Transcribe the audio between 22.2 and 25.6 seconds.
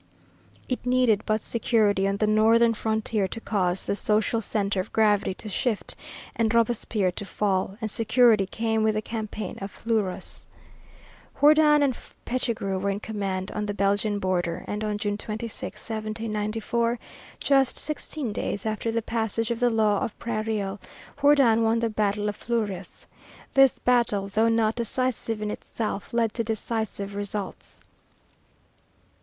of Fleurus. This battle, though not decisive in